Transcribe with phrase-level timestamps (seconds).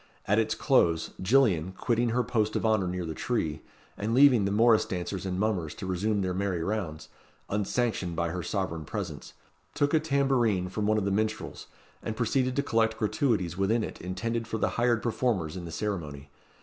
[0.27, 3.61] At its close, Gillian, quitting her post of honour near the tree,
[3.95, 7.07] and leaving the morrice dancers and mummers to resume their merry rounds,
[7.51, 9.33] unsanctioned by her sovereign presence,
[9.75, 11.67] took a tambourine from one of the minstrels,
[12.01, 16.31] and proceeded to collect gratuities within it intended for the hired performers in the ceremony.